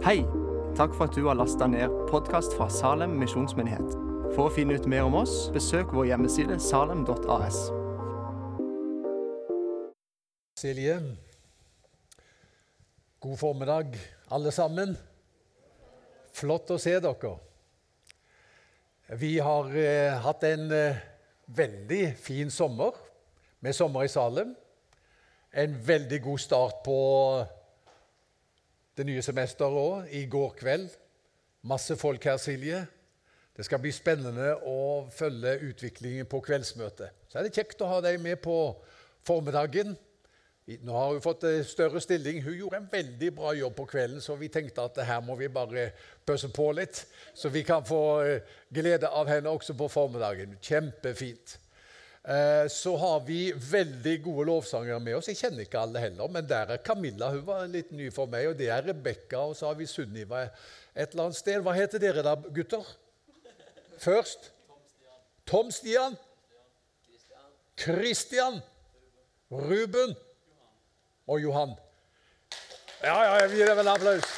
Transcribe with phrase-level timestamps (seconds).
[0.00, 0.22] Hei!
[0.76, 3.90] Takk for at du har lasta ned podkast fra Salem misjonsmyndighet.
[4.32, 7.58] For å finne ut mer om oss, besøk vår hjemmeside salem.as.
[10.56, 10.96] Silje,
[13.20, 14.00] god formiddag,
[14.32, 14.96] alle sammen.
[16.32, 17.36] Flott å se dere.
[19.20, 21.06] Vi har eh, hatt en eh,
[21.60, 22.96] veldig fin sommer
[23.60, 24.56] med sommer i Salem.
[25.52, 27.00] En veldig god start på
[29.00, 30.90] det nye semesteret òg, i går kveld.
[31.64, 32.82] Masse folk her, Silje.
[33.56, 37.16] Det skal bli spennende å følge utviklingen på kveldsmøtet.
[37.28, 38.56] Så er det kjekt å ha deg med på
[39.26, 39.96] formiddagen.
[40.84, 42.42] Nå har hun fått større stilling.
[42.44, 45.48] Hun gjorde en veldig bra jobb på kvelden, så vi tenkte at her må vi
[45.52, 45.88] bare
[46.28, 47.02] pøsse på litt,
[47.34, 50.54] så vi kan få eh, glede av henne også på formiddagen.
[50.62, 51.56] Kjempefint.
[52.28, 55.30] Eh, så har vi veldig gode lovsangere med oss.
[55.30, 57.30] Jeg kjenner ikke alle heller, men der er Camilla.
[57.32, 58.50] Hun var litt ny for meg.
[58.50, 61.62] Og det er Rebekka, og så har vi Sunniva et eller annet sted.
[61.64, 62.84] Hva heter dere da, gutter?
[64.00, 64.50] Først?
[65.48, 66.16] Tom Stian.
[67.80, 68.60] Christian.
[69.50, 70.12] Ruben
[71.26, 71.72] og Johan.
[73.02, 74.28] Ja, ja, jeg gir dem en applaus.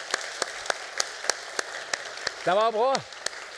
[2.45, 2.95] Det var bra.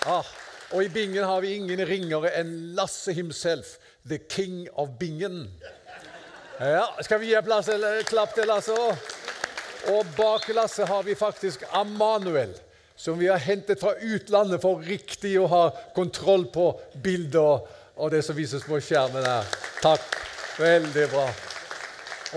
[0.09, 0.27] Ah,
[0.73, 3.77] og i bingen har vi ingen ringere enn Lasse himself,
[4.09, 5.51] the king of bingen.
[6.59, 8.77] Ja, Skal vi gi plass, eller, klapp til Lasse?
[9.93, 12.55] Og bak Lasse har vi faktisk Amanuel,
[12.97, 15.65] som vi har hentet fra utlandet for riktig å ha
[15.97, 16.69] kontroll på
[17.03, 19.51] bilder og det som vises på skjermen her.
[19.83, 20.07] Takk.
[20.55, 21.27] Veldig bra.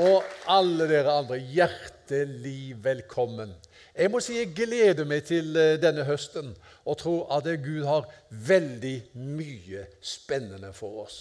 [0.08, 3.54] Og alle dere andre, hjertelig velkommen.
[3.98, 6.52] Jeg må si jeg gleder meg til eh, denne høsten
[6.86, 11.18] og tror at Gud har veldig mye spennende for oss.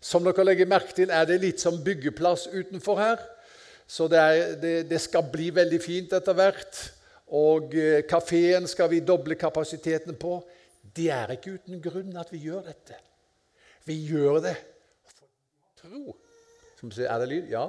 [0.00, 3.24] Som dere legger merke til, er det litt som byggeplass utenfor her.
[3.88, 6.80] Så det, er, det, det skal bli veldig fint etter hvert.
[7.34, 10.38] Og eh, kafeen skal vi doble kapasiteten på.
[10.94, 12.96] Det er ikke uten grunn at vi gjør dette.
[13.88, 14.56] Vi gjør det
[15.78, 16.16] tro.
[16.82, 17.46] Er det lyd?
[17.50, 17.68] Ja.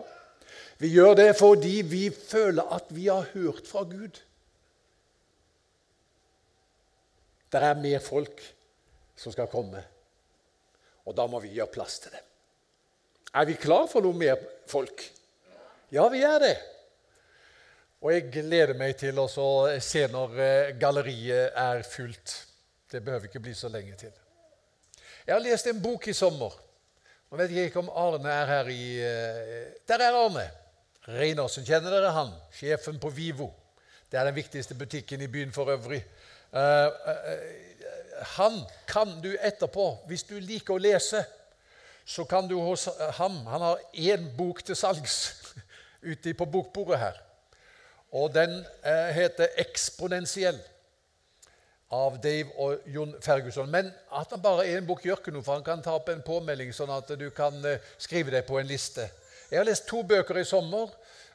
[0.79, 4.19] Vi gjør det fordi vi føler at vi har hørt fra Gud.
[7.49, 8.43] Det er mer folk
[9.17, 9.81] som skal komme,
[11.09, 12.25] og da må vi gjøre plass til dem.
[13.33, 14.37] Er vi klar for noe mer
[14.69, 15.01] folk?
[15.93, 16.55] Ja, vi er det.
[17.99, 22.35] Og jeg gleder meg til å se når eh, galleriet er fullt.
[22.89, 24.13] Det behøver ikke bli så lenge til.
[25.25, 26.53] Jeg har lest en bok i sommer.
[27.29, 30.47] Nå vet jeg ikke om Arne er her i eh, Der er Arne!
[31.09, 32.31] Reinersen, kjenner dere han?
[32.53, 33.49] Sjefen på Vivo.
[34.09, 36.03] Det er den viktigste butikken i byen for øvrig.
[38.37, 41.23] Han kan du etterpå, hvis du liker å lese,
[42.05, 42.87] så kan du hos
[43.19, 45.17] ham Han har én bok til salgs
[46.11, 47.21] ute på bokbordet her.
[48.11, 50.63] Og den uh, heter 'Eksponentiell'
[51.89, 53.69] av Dave og Jon Ferguson.
[53.69, 56.09] Men at han bare er en bok, gjør ikke noe, for han kan ta opp
[56.13, 57.55] en påmelding, sånn at du kan
[57.97, 59.07] skrive deg på en liste.
[59.49, 60.91] Jeg har lest to bøker i sommer.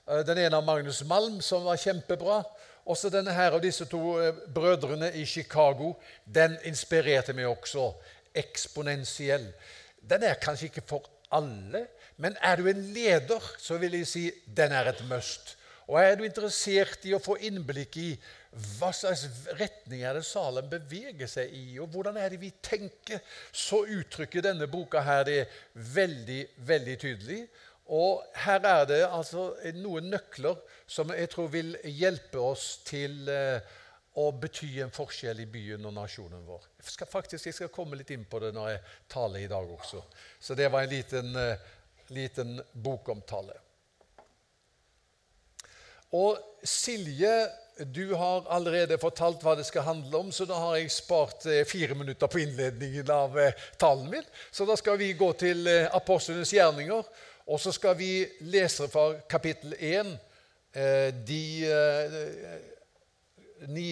[0.07, 2.43] Eh, den ene av Magnus Malm, som var kjempebra.
[2.87, 5.95] Også denne her og disse to eh, brødrene i Chicago.
[6.25, 7.91] Den inspirerte meg også.
[8.35, 9.47] Eksponentiell.
[10.11, 11.87] Den er kanskje ikke for alle,
[12.17, 14.25] men er du en leder, så vil jeg si
[14.57, 15.57] den er et must.
[15.89, 18.11] Og er du interessert i å få innblikk i
[18.79, 19.27] hva slags
[19.59, 23.21] retning er det Salem beveger seg i, og hvordan er det vi tenker,
[23.53, 25.41] så uttrykker denne boka her det
[25.75, 27.41] veldig, veldig tydelig.
[27.93, 33.59] Og her er det altså noen nøkler som jeg tror vil hjelpe oss til eh,
[34.17, 36.65] å bety en forskjell i byen og nasjonen vår.
[36.81, 38.81] Jeg skal, faktisk, jeg skal komme litt inn på det når jeg
[39.13, 40.01] taler i dag også.
[40.41, 41.69] Så det var en liten, eh,
[42.17, 43.59] liten bokomtale.
[46.15, 47.35] Og Silje,
[47.91, 51.67] du har allerede fortalt hva det skal handle om, så da har jeg spart eh,
[51.69, 53.37] fire minutter på innledningen av
[53.77, 54.33] talen min.
[54.49, 57.05] Så da skal vi gå til apostlenes gjerninger
[57.47, 60.13] og så skal vi lese fra kapittel 1,
[60.73, 62.15] eh, de eh,
[63.69, 63.91] ni,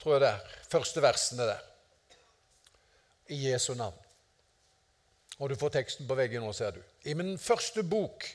[0.00, 1.62] tror jeg det er, første versene der.
[3.30, 4.00] I Jesu navn.
[5.38, 6.82] Og du får teksten på veggen nå, ser du.
[7.06, 8.26] I min første bok,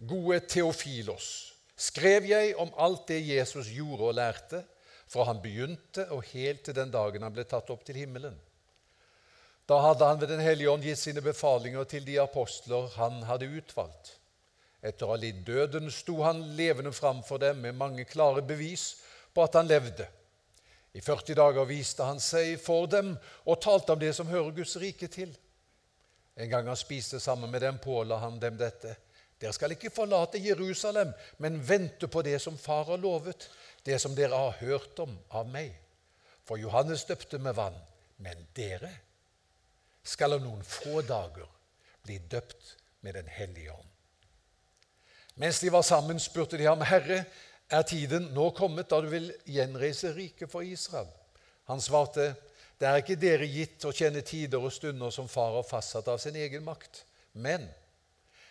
[0.00, 4.64] Gode Theofilos, skrev jeg om alt det Jesus gjorde og lærte,
[5.10, 8.36] fra han begynte og helt til den dagen han ble tatt opp til himmelen.
[9.70, 13.46] Da hadde han ved Den hellige ånd gitt sine befalinger til de apostler han hadde
[13.54, 14.16] utvalgt.
[14.82, 18.96] Etter å ha lidd døden sto han levende framfor dem med mange klare bevis
[19.30, 20.08] på at han levde.
[20.90, 23.12] I 40 dager viste han seg for dem
[23.44, 25.30] og talte om det som hører Guds rike til.
[26.34, 28.96] En gang han spiste sammen med dem, påla han dem dette.
[29.38, 33.46] Dere skal ikke forlate Jerusalem, men vente på det som Far har lovet,
[33.86, 35.70] det som dere har hørt om av meg.
[36.48, 37.78] For Johannes døpte med vann,
[38.18, 38.90] men dere
[40.02, 41.48] skal om noen få dager
[42.04, 43.88] bli døpt med Den hellige ånd.
[45.40, 47.24] Mens de var sammen, spurte de ham, Herre,
[47.70, 51.08] er tiden nå kommet da du vil gjenreise riket for Israel?
[51.70, 52.34] Han svarte,
[52.80, 56.18] det er ikke dere gitt å kjenne tider og stunder som far har fastsatt av
[56.18, 57.04] sin egen makt.
[57.32, 57.68] Men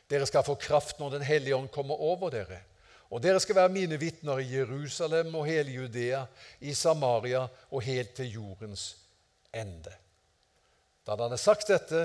[0.10, 2.62] dere skal få kraft når Den hellige ånd kommer over dere.
[3.10, 6.24] Og dere skal være mine vitner i Jerusalem og hele Judea,
[6.62, 8.92] i Samaria og helt til jordens
[9.54, 9.94] ende.
[11.10, 12.04] Da han hadde sagt dette,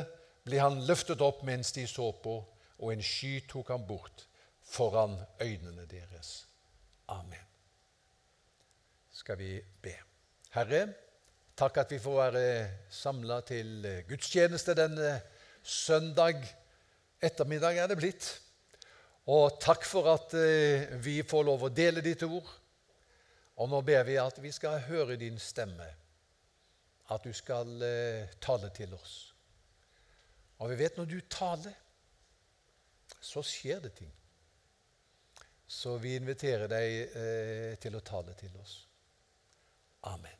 [0.49, 2.39] ble han løftet opp mens de så på,
[2.81, 4.25] og en sky tok ham bort
[4.65, 6.47] foran øynene deres.
[7.13, 7.45] Amen.
[9.13, 9.93] Skal vi be.
[10.57, 10.87] Herre,
[11.55, 12.47] Takk at vi får være
[12.91, 15.21] samla til gudstjeneste denne
[15.63, 16.41] søndag
[17.23, 18.27] ettermiddag er det blitt.
[19.31, 22.49] Og takk for at eh, vi får lov å dele ditt ord.
[23.63, 25.87] Og nå ber vi at vi skal høre din stemme,
[27.13, 29.35] at du skal eh, tale til oss.
[30.63, 31.75] Og vi vet når du taler,
[33.21, 34.13] så skjer det ting.
[35.67, 38.77] Så vi inviterer deg til å tale til oss.
[40.07, 40.37] Amen.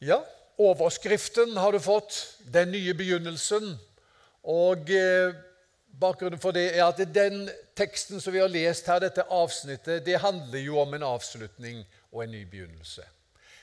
[0.00, 0.24] Ja,
[0.56, 2.38] overskriften har du fått.
[2.40, 3.74] Den nye begynnelsen.
[4.42, 5.34] Og eh,
[6.00, 7.42] bakgrunnen for det er at den
[7.76, 11.82] teksten som vi har lest her, dette avsnittet, det handler jo om en avslutning
[12.12, 13.04] og en ny begynnelse.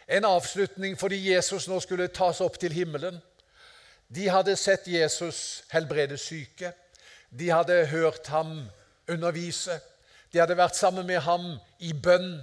[0.07, 3.19] En avslutning fordi Jesus nå skulle tas opp til himmelen.
[4.07, 6.71] De hadde sett Jesus helbrede syke.
[7.30, 8.69] De hadde hørt ham
[9.12, 9.81] undervise.
[10.31, 12.39] De hadde vært sammen med ham i bønn.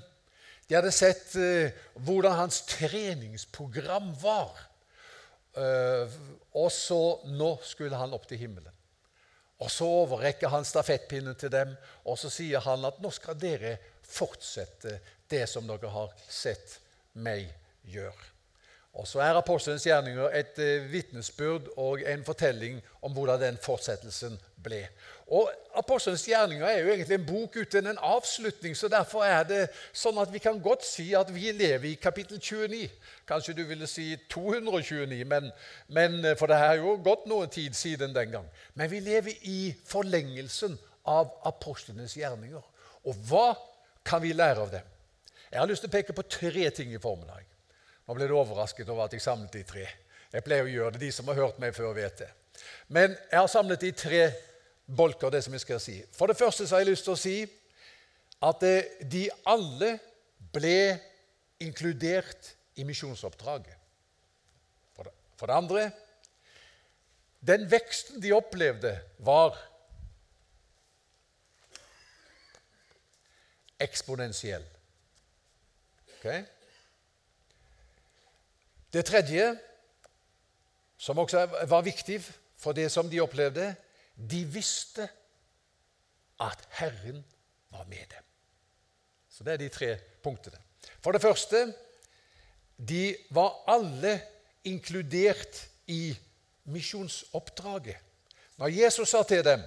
[0.69, 1.72] De hadde sett eh,
[2.05, 4.52] hvordan hans treningsprogram var.
[5.56, 6.20] Eh,
[6.52, 7.00] og så
[7.32, 8.72] nå skulle han opp til himmelen.
[9.64, 13.78] Og Så overrekker han stafettpinnen til dem, og så sier han at nå skal dere
[14.05, 14.99] fortsette
[15.31, 16.81] det som dere har sett
[17.14, 17.49] meg
[17.88, 18.34] gjør.
[18.94, 24.37] Og Så er apostelens gjerninger et eh, vitnesbyrd og en fortelling om hvordan den fortsettelsen
[24.62, 24.84] ble.
[25.26, 29.62] Og Apostelens gjerninger er jo egentlig en bok uten en avslutning, så derfor er det
[29.90, 32.87] sånn at vi kan godt si at vi lever i kapittel 29.
[33.26, 35.50] Kanskje du ville si 229, men,
[35.88, 38.46] men, eh, for det har jo gått noen tid siden den gang.
[38.78, 40.78] Men vi lever i forlengelsen
[41.10, 42.62] av apostlenes gjerninger.
[43.10, 43.49] Og hva
[44.06, 44.94] kan vi lære av dem?
[45.54, 47.44] Jeg har lyst til å peke på tre ting i formiddag.
[48.08, 49.84] Nå ble du overrasket over at jeg samlet de tre.
[50.32, 51.04] Jeg pleier å gjøre det.
[51.04, 52.30] De som har hørt meg før, vet det.
[52.90, 54.24] Men jeg har samlet de tre
[54.84, 55.94] bolker, det som jeg skal si.
[56.10, 57.36] For det første så har jeg lyst til å si
[58.50, 59.92] at eh, de alle
[60.58, 60.74] ble
[61.62, 63.78] inkludert i misjonsoppdraget.
[64.98, 65.86] For det, for det andre
[67.46, 69.54] den veksten de opplevde, var
[73.78, 74.64] eksponentiell.
[76.24, 76.44] Okay?
[78.92, 79.58] Det tredje,
[80.96, 82.22] som også var viktig
[82.56, 83.74] for det som de opplevde,
[84.16, 85.04] de visste
[86.40, 87.24] at Herren
[87.68, 88.24] var med dem.
[89.28, 89.90] Så det er de tre
[90.22, 90.56] punktene.
[91.02, 91.74] For det første
[92.88, 94.20] de var alle
[94.64, 96.16] inkludert i
[96.64, 97.96] misjonsoppdraget.
[98.56, 99.60] Når Jesus sa til dem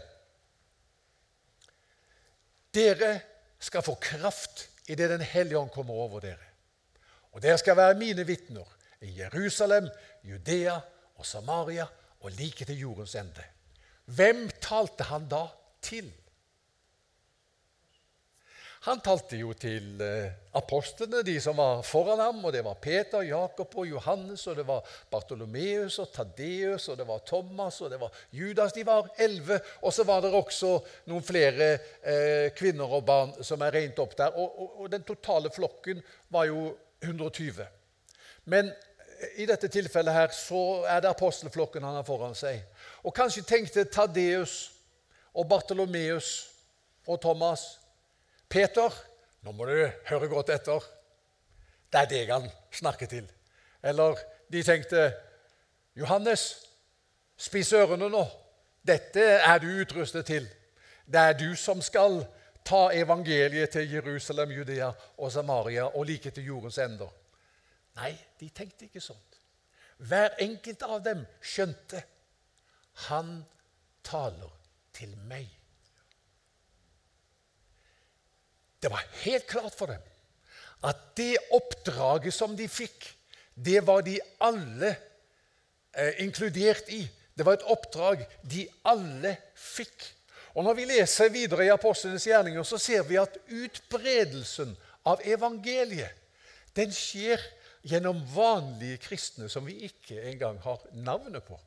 [2.74, 3.20] dere
[3.60, 6.47] skal få kraft idet Den hellige ånd kommer over dere.
[7.38, 8.66] Og dere skal være mine vitner
[9.06, 9.86] i Jerusalem,
[10.26, 10.80] Judea
[11.22, 11.84] og Samaria
[12.26, 13.44] og like til jordens ende.
[14.10, 15.44] Hvem talte han da
[15.86, 16.08] til?
[18.88, 22.40] Han talte jo til eh, apostlene, de som var foran ham.
[22.46, 27.08] og Det var Peter, Jakob og Johannes, og det var Bartolomeus og Tadeus, og det
[27.08, 28.74] var Thomas og det var Judas.
[28.74, 29.60] De var elleve.
[29.82, 30.80] Og så var det også
[31.12, 31.70] noen flere
[32.02, 34.34] eh, kvinner og barn som er regnet opp der.
[34.34, 36.02] Og, og, og den totale flokken
[36.34, 37.66] var jo 120.
[38.46, 38.72] Men
[39.36, 42.62] i dette tilfellet her, så er det apostelflokken han har foran seg.
[43.04, 44.72] Og kanskje tenkte Tadeus
[45.34, 46.32] og Bartolomeus
[47.08, 47.66] og Thomas
[48.50, 48.94] Peter,
[49.44, 49.76] nå må du
[50.10, 50.84] høre godt etter.
[51.92, 53.28] Det er deg han snakker til.
[53.84, 54.20] Eller
[54.52, 55.10] de tenkte
[55.98, 56.50] Johannes,
[57.38, 58.24] spis ørene nå.
[58.88, 60.48] Dette er du utrustet til.
[61.08, 62.22] Det er du som skal
[62.68, 67.12] ta evangeliet til Jerusalem, Judea og Samaria og like til jordens ender.
[67.98, 69.40] Nei, de tenkte ikke sånt.
[69.98, 72.04] Hver enkelt av dem skjønte
[73.08, 73.40] han
[74.06, 74.52] taler
[74.94, 75.48] til meg.
[78.78, 80.04] Det var helt klart for dem
[80.86, 83.08] at det oppdraget som de fikk,
[83.56, 84.92] det var de alle
[85.98, 87.02] eh, inkludert i.
[87.34, 90.06] Det var et oppdrag de alle fikk.
[90.58, 94.72] Og Når vi leser videre i apostlenes gjerninger, så ser vi at utbredelsen
[95.06, 96.18] av evangeliet
[96.74, 97.42] den skjer
[97.86, 101.60] gjennom vanlige kristne som vi ikke engang har navnet på.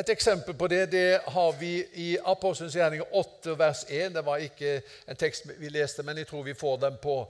[0.00, 4.14] Et eksempel på det det har vi i Apostelens gjerninger 8, vers 1.
[4.16, 7.20] Det var ikke en tekst vi leste, men jeg tror vi får den på,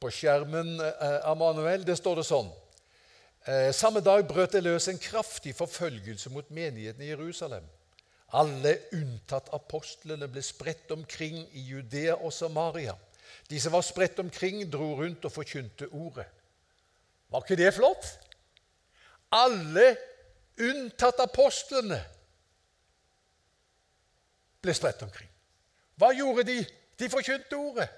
[0.00, 0.74] på skjermen.
[0.80, 1.86] Eh, Manuel.
[1.86, 2.50] Det står det sånn.
[3.46, 7.64] Eh, samme dag brøt det løs en kraftig forfølgelse mot menigheten i Jerusalem.
[8.32, 12.94] Alle unntatt apostlene ble spredt omkring i Judea og Samaria.
[13.50, 16.26] De som var spredt omkring, dro rundt og forkynte ordet.
[17.30, 18.06] Var ikke det flott?
[19.34, 19.96] Alle
[20.60, 21.98] unntatt apostlene
[24.62, 25.30] ble spredt omkring.
[25.98, 26.58] Hva gjorde de?
[27.00, 27.88] De forkynte ordet.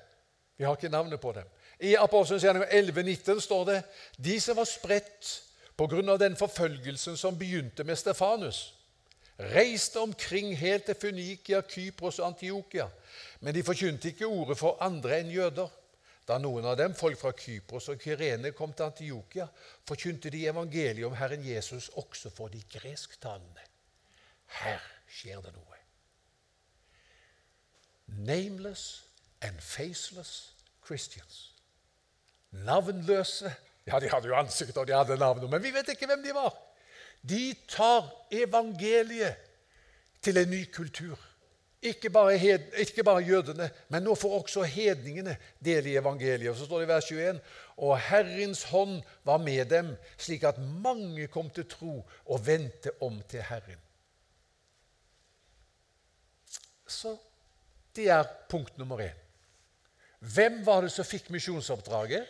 [0.56, 1.48] Vi har ikke navnet på dem.
[1.82, 3.78] I Apostelens gjerning 11,19 står det
[4.22, 5.30] de som var spredt
[5.76, 6.16] pga.
[6.16, 8.81] den forfølgelsen som begynte med Stefanus
[9.54, 12.88] reiste omkring helt til Funikia, Kypros og Antiokia.
[13.40, 15.70] Men de forkynte ikke ordet for andre enn jøder.
[16.28, 19.48] Da noen av dem, folk fra Kypros og Kyrene, kom til Antiokia,
[19.88, 23.66] forkynte de evangeliet om Herren Jesus også for de gresktalende.
[24.62, 25.80] Her skjer det noe.
[28.06, 29.02] Nameless
[29.40, 30.52] and faceless
[30.86, 31.50] Christians.
[32.50, 33.50] Navnløse
[33.86, 36.34] Ja, de hadde jo ansikt og de hadde navn, men vi vet ikke hvem de
[36.36, 36.54] var.
[37.22, 39.36] De tar evangeliet
[40.22, 41.18] til en ny kultur.
[41.82, 46.50] Ikke bare, hed, ikke bare, jødene, men nå får også hedningene del i evangeliet.
[46.50, 47.40] Og Så står det i vers 21
[47.76, 53.22] og Herrens hånd var med dem, slik at mange kom til tro og vendte om
[53.28, 53.80] til Herren.
[56.86, 57.16] Så
[57.96, 59.18] det er punkt nummer én.
[60.18, 62.26] Hvem var det som fikk misjonsoppdraget?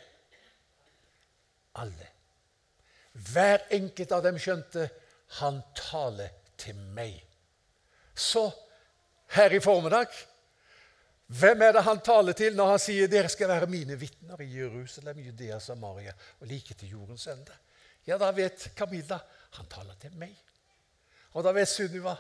[1.75, 2.12] Alle.
[3.13, 4.89] Hver enkelt av dem skjønte
[5.41, 7.17] han taler til meg.
[8.15, 8.47] Så
[9.37, 10.13] her i formiddag
[11.33, 14.51] hvem er det han taler til når han sier dere skal være mine vitner i
[14.53, 17.55] Jerusalem, Judea, Samaria og like til jordens ende?
[18.05, 19.17] Ja, da vet Camilla
[19.57, 20.35] han taler til meg.
[21.33, 22.13] Og da vet Sunniva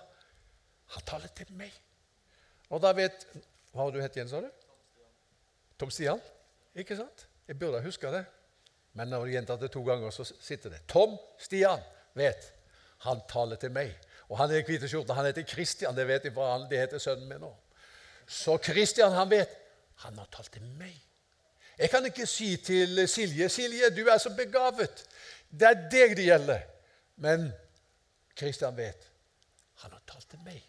[0.94, 1.72] han taler til meg.
[2.72, 3.26] Og da vet
[3.72, 4.49] Hva har du hett igjen, sa du?
[5.80, 6.20] Tom Stian.
[6.76, 7.26] Ikke sant?
[7.49, 8.25] Jeg burde huske det.
[8.92, 10.82] Men når du gjentar det to ganger, så sitter det.
[10.88, 11.80] Tom Stian
[12.18, 12.50] vet.
[13.06, 13.94] Han taler til meg.
[14.28, 15.16] Og han er i hvite skjorte.
[15.16, 15.96] Han heter Kristian.
[15.96, 17.50] Det vet jeg, for han, det heter sønnen min nå.
[18.28, 19.56] Så Kristian, han vet.
[20.04, 20.94] Han har talt til meg.
[21.78, 25.04] Jeg kan ikke si til Silje 'Silje, du er så begavet'.
[25.50, 26.61] Det er deg det gjelder.
[27.16, 27.52] Men
[28.37, 29.08] Kristian vet.
[29.82, 30.62] Han har talt til meg.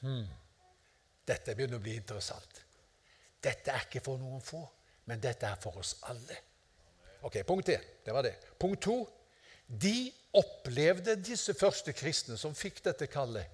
[0.00, 0.26] Hmm.
[1.28, 2.64] Dette begynner å bli interessant.
[3.44, 4.64] Dette er ikke for noen få
[5.08, 6.36] men dette er for oss alle.
[7.24, 7.86] Ok, Punkt 1.
[8.04, 8.34] Det var det.
[8.60, 8.98] Punkt 2.
[9.68, 13.48] De opplevde, disse første kristne som fikk dette kallet,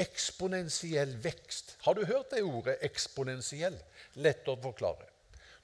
[0.00, 1.76] eksponentiell vekst.
[1.84, 3.78] Har du hørt det ordet 'eksponentiell'?
[4.14, 5.06] Lett å forklare.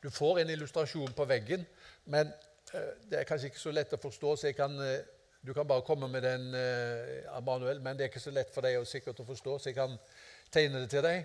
[0.03, 1.67] Du får en illustrasjon på veggen,
[2.05, 2.33] men
[2.75, 4.99] uh, det er kanskje ikke så lett å forstå, så kan, uh,
[5.43, 8.67] du kan bare komme med den, uh, Manuel, men det er ikke så lett for
[8.67, 9.97] deg å sikkert å forstå, så jeg kan
[10.53, 11.25] tegne det til deg.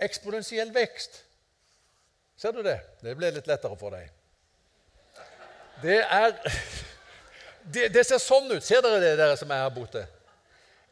[0.00, 1.22] Eksponentiell vekst.
[2.36, 2.78] Ser du det?
[3.02, 4.10] Det ble litt lettere for deg.
[5.82, 6.34] Det er
[7.74, 8.64] det, det, ser sånn ut.
[8.64, 10.04] Ser dere det, dere som er her borte?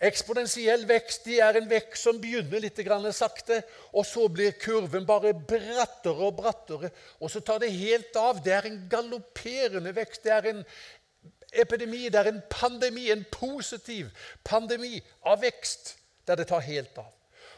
[0.02, 2.80] Eksponentiell vekst det er en vekst som begynner litt
[3.14, 3.60] sakte,
[3.94, 8.42] og så blir kurven bare brattere og brattere, og så tar det helt av.
[8.42, 10.24] Det er en galopperende vekst.
[10.24, 10.64] Det er en
[11.52, 14.10] epidemi, det er en pandemi, en positiv
[14.42, 15.96] pandemi av vekst,
[16.26, 17.12] der det tar helt av.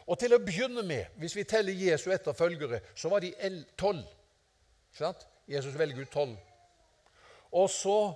[0.07, 3.33] Og til å begynne med, hvis vi teller Jesu etterfølgere, så var de
[3.77, 4.03] tolv.
[5.47, 6.37] Jesus velger ut tolv.
[7.51, 8.13] Og så,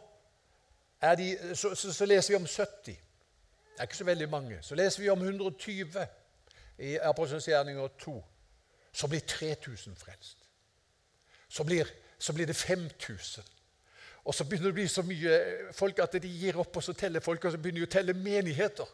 [1.17, 2.67] de, så, så, så, leser vi om 70.
[2.85, 2.97] Det
[3.79, 4.59] er ikke så veldig mange.
[4.61, 6.05] Så leser vi om 120
[6.77, 8.15] i Apostelens gjerninger 2.
[8.91, 10.37] Så blir 3000 frelst.
[11.49, 11.87] Så blir,
[12.19, 13.43] så blir det 5000.
[14.23, 15.37] Og så begynner det å bli så mye
[15.73, 18.13] folk at de gir opp, og så teller folk, og så begynner de å telle
[18.13, 18.89] menigheter.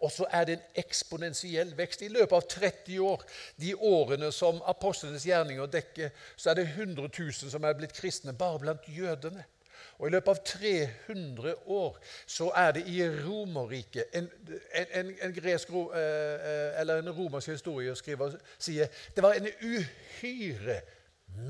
[0.00, 2.02] Og så er det en eksponentiell vekst.
[2.02, 3.24] I løpet av 30 år,
[3.60, 8.36] de årene som apostlenes gjerninger dekker, så er det 100 000 som er blitt kristne
[8.36, 9.44] bare blant jødene.
[9.98, 14.26] Og I løpet av 300 år så er det i Romerriket en,
[14.74, 16.48] en, en, gresk, eh,
[16.80, 20.80] eh, en romersk historieskriver sier det var en uhyre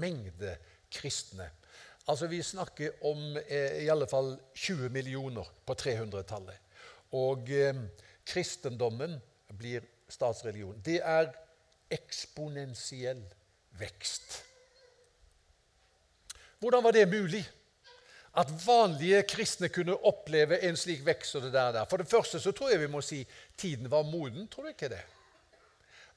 [0.00, 0.56] mengde
[0.92, 1.48] kristne.
[2.08, 6.60] Altså Vi snakker om eh, i alle fall 20 millioner på 300-tallet.
[7.16, 7.80] Og eh,
[8.26, 9.18] kristendommen
[9.58, 10.80] blir statsreligion.
[10.84, 11.30] Det er
[11.92, 13.22] eksponentiell
[13.78, 14.40] vekst.
[16.58, 17.44] Hvordan var det mulig?
[18.36, 21.84] at vanlige kristne kunne oppleve en slik vekst og det der.
[21.90, 23.26] For det første så tror jeg vi må si
[23.56, 24.48] tiden var moden.
[24.48, 25.04] Tror du ikke det?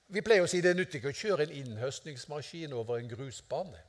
[0.08, 3.82] Vi pleier å si det er nyttig å kjøre en innhøstningsmaskin over en grusbane.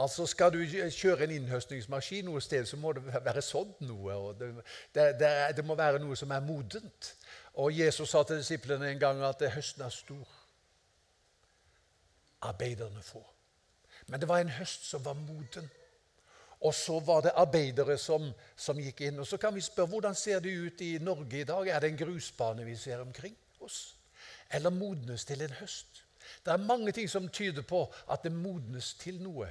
[0.00, 0.58] Altså Skal du
[0.90, 4.14] kjøre en innhøstningsmaskin noe sted, så må det være sådd noe.
[4.14, 4.48] og det,
[4.94, 7.14] det, det, det, må være noe som er modent.
[7.60, 10.38] Og Jesus sa til disiplene en gang at høsten er stor.
[12.48, 13.20] Arbeiderne få.
[14.06, 15.68] Men det var en høst som var moden.
[16.60, 19.20] Og så var det arbeidere som, som, gikk inn.
[19.20, 21.68] Og Så kan vi spørre hvordan ser det ut i Norge i dag.
[21.68, 23.96] Er det en grusbane vi ser omkring oss?
[24.52, 26.04] Eller modnes til en høst?
[26.44, 29.48] Det er mange ting som tyder på at det modnes til noe.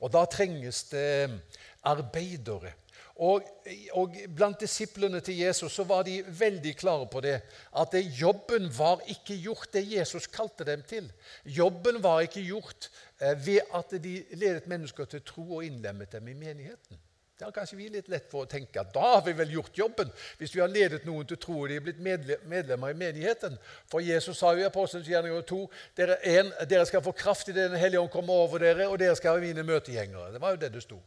[0.00, 1.40] Og da trenges det
[1.86, 2.72] arbeidere.
[3.20, 3.44] Og,
[3.92, 7.36] og, Blant disiplene til Jesus så var de veldig klare på det.
[7.76, 11.10] At jobben var ikke gjort det Jesus kalte dem til.
[11.44, 12.88] Jobben var ikke gjort
[13.20, 16.96] eh, ved at de ledet mennesker til tro og innlemmet dem i menigheten.
[17.40, 19.78] Det har kanskje vi litt lett for å tenke at da har vi vel gjort
[19.78, 20.10] jobben.
[20.36, 23.54] Hvis vi har ledet noen til tro og de er blitt medlemmer i menigheten.
[23.88, 25.60] For Jesus sa jo i Apostelens gjerninger 2
[25.96, 29.14] dere, en, dere skal få kraft i Den hellige ånd komme over dere, og dere
[29.16, 30.34] skal være mine møtegjengere.
[30.34, 30.98] Det var jo det det sto.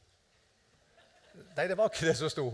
[1.53, 2.47] Nei, det var ikke det som sto.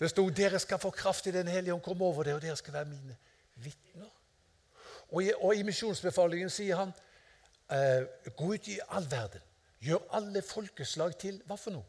[0.00, 2.56] Det sto dere skal få kraft i Den hellige ånd komme over dere, og dere
[2.56, 3.18] skal være mine
[3.66, 4.08] vitner.
[5.10, 6.96] Og i, og i misjonsbefalingen sier han
[7.68, 8.08] eh,
[8.40, 9.44] gå ut i all verden.
[9.84, 11.84] Gjør alle folkeslag til hva for noe?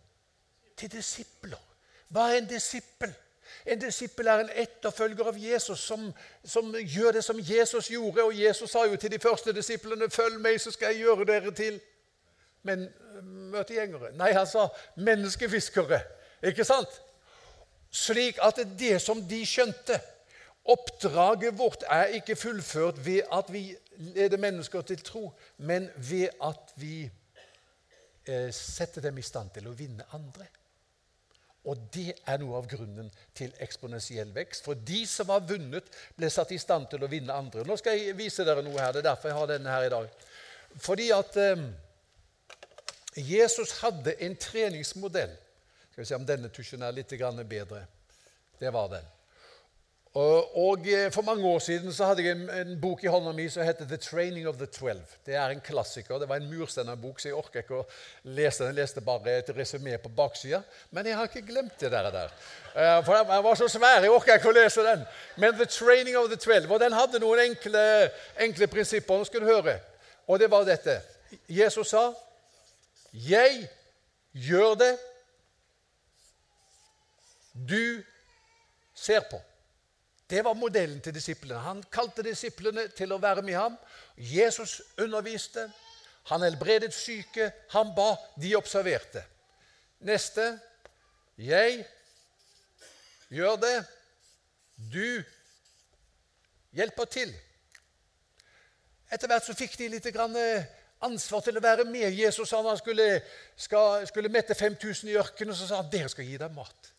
[0.78, 1.62] Til disipler.
[2.08, 3.14] Hva er en disippel?
[3.66, 6.12] En disippel er en etterfølger av Jesus som,
[6.46, 8.24] som, gjør det som Jesus gjorde.
[8.24, 11.52] Og Jesus sa jo til de første disiplene 'Følg meg, så skal jeg gjøre dere
[11.52, 11.80] til'
[12.64, 12.90] Men
[13.24, 14.12] møtegjengere.
[14.18, 16.02] Nei, han sa menneskefiskere.
[16.44, 17.02] Ikke sant?
[17.92, 20.02] Slik at det som de skjønte
[20.68, 26.74] Oppdraget vårt er ikke fullført ved at vi leder mennesker til tro, men ved at
[26.76, 27.10] vi
[28.26, 30.50] eh, setter dem i stand til å vinne andre.
[31.68, 34.64] Og det er noe av grunnen til eksponentiell vekst.
[34.68, 37.66] For de som har vunnet, ble satt i stand til å vinne andre.
[37.68, 38.96] Nå skal jeg vise dere noe her.
[38.96, 40.08] Det er derfor jeg har denne her i dag.
[40.84, 41.68] Fordi at eh,
[43.28, 45.36] Jesus hadde en treningsmodell.
[45.92, 47.12] Skal vi se om denne tusjen er litt
[47.50, 47.84] bedre.
[48.60, 49.17] Det var den.
[50.14, 53.64] Og, eh, For mange år siden så hadde jeg en, bok i hånda mi som
[53.64, 55.18] heter 'The Training of the Twelve'.
[55.26, 56.20] Det er en klassiker.
[56.20, 57.86] Det var en mursteinerbok, så jeg orker ikke å
[58.24, 58.76] lese den.
[58.76, 60.62] Jeg leste bare et resymé på baksida.
[60.92, 62.12] Men jeg har ikke glemt det der.
[62.12, 62.30] der.
[62.76, 65.06] Uh, for den var så svær, jeg orker ikke å lese den.
[65.36, 69.18] Men 'The Training of the Twelve', og den hadde noen enkle, enkle prinsipper.
[69.18, 69.80] Nå skal du høre.
[70.28, 71.02] Og det var dette.
[71.50, 72.14] Jesus sa
[73.14, 73.70] 'Jeg
[74.34, 74.98] gjør det.
[77.70, 78.04] Du
[78.96, 79.47] ser på'.
[80.30, 81.60] Det var modellen til disiplene.
[81.64, 83.78] Han kalte disiplene til å være med ham.
[84.18, 85.70] Jesus underviste.
[86.28, 87.52] Han helbredet syke.
[87.72, 88.10] Han ba.
[88.36, 89.24] De observerte.
[90.00, 90.60] Neste.
[91.38, 91.86] Jeg
[93.30, 93.78] gjør det.
[94.94, 95.24] Du
[96.76, 97.32] hjelper til.
[99.12, 100.68] Etter hvert så fikk de litt eh,
[101.08, 102.12] ansvar til å være med.
[102.12, 103.22] Jesus han skulle,
[103.56, 106.92] skal, skulle mette 5000 i ørkenen, og så sa han dere skal gi dem mat.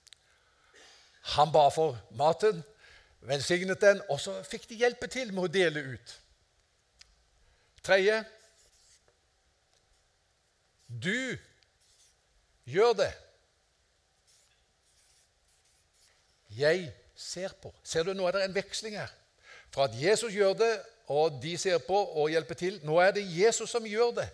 [1.37, 2.63] Han ba for maten,
[3.21, 6.15] velsignet den, og så fikk de hjelpe til med å dele ut.
[7.85, 8.23] Tredje
[10.89, 11.37] du
[12.69, 13.11] gjør det.
[16.59, 17.75] Jeg ser på.
[17.85, 19.13] Ser du, nå er det en veksling her.
[19.71, 20.73] Fra at Jesus gjør det,
[21.13, 22.81] og de ser på og hjelper til.
[22.85, 24.29] Nå er det Jesus som gjør det.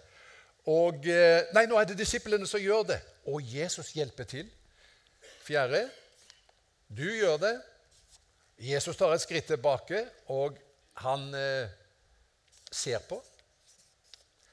[0.70, 4.49] Og, eh, nei, nå er det disiplene som gjør det, og Jesus hjelper til.
[5.44, 5.85] Fjerde
[6.88, 7.55] du gjør det.
[8.59, 10.59] Jesus tar et skritt tilbake, og
[10.95, 11.69] han eh,
[12.73, 13.25] ser på.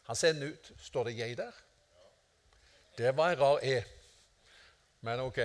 [0.07, 0.71] Han sender ut.
[0.81, 1.51] Står det 'jeg' der?
[2.97, 3.83] Det var en rar E.
[5.01, 5.39] Men ok,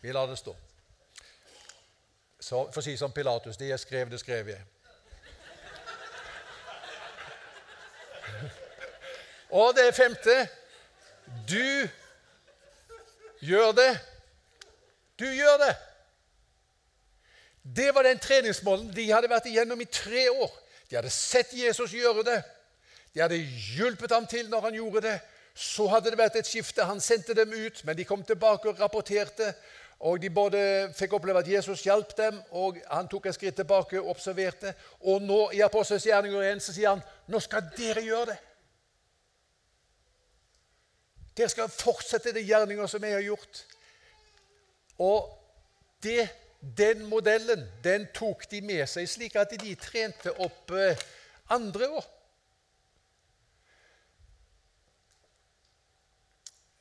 [0.00, 0.56] vi lar det stå.
[2.40, 4.64] Så, for å si som Pilatus det jeg skrev, det skrev jeg.
[9.60, 10.48] Og det femte
[11.48, 11.88] du
[13.40, 13.98] gjør det.
[15.18, 15.91] Du gjør det.
[17.62, 20.50] Det var den treningsmålen de hadde vært igjennom i tre år.
[20.90, 22.40] De hadde sett Jesus gjøre det.
[23.14, 23.38] De hadde
[23.76, 25.18] hjulpet ham til når han gjorde det.
[25.54, 26.84] Så hadde det vært et skifte.
[26.88, 29.52] Han sendte dem ut, men de kom tilbake og rapporterte.
[30.02, 34.00] Og De både fikk oppleve at Jesus hjalp dem, og han tok et skritt tilbake
[34.00, 34.74] og observerte.
[35.00, 38.38] Og nå i Apostels gjerninger 1 så sier han nå skal dere gjøre det.
[41.36, 43.62] Dere skal fortsette de gjerninger som jeg har gjort.
[44.98, 45.30] Og
[46.02, 46.26] det,
[46.62, 50.98] den modellen den tok de med seg, slik at de trente opp eh,
[51.50, 52.10] andre òg.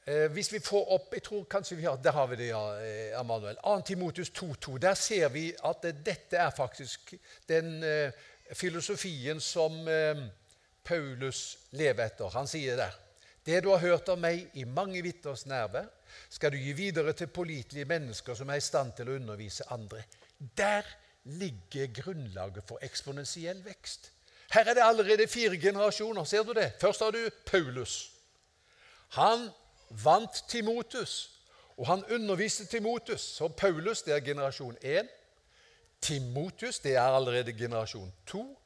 [0.06, 2.62] Eh, hvis vi får opp jeg tror kanskje vi har, Der har vi det, ja,
[2.78, 3.58] eh, Emanuel.
[3.64, 3.82] 2.
[3.82, 4.78] Timotus 2,2.
[4.78, 7.14] Der ser vi at dette er faktisk
[7.50, 8.12] den eh,
[8.54, 10.28] filosofien som eh,
[10.84, 12.30] Paulus lever etter.
[12.30, 12.98] Han sier der
[13.46, 15.88] det du har hørt av meg i mange vitners nærvær,
[16.30, 20.04] skal du gi videre til pålitelige mennesker som er i stand til å undervise andre.
[20.58, 20.88] Der
[21.24, 24.12] ligger grunnlaget for eksponentiell vekst.
[24.52, 26.24] Her er det allerede fire generasjoner.
[26.24, 26.72] Ser du det?
[26.80, 28.12] Først har du Paulus.
[29.10, 29.50] Han
[29.90, 31.32] vant Timotus,
[31.78, 33.22] og han underviste Timotus.
[33.22, 35.08] Så Paulus det er generasjon 1.
[36.02, 38.58] Timotus det er allerede generasjon 2.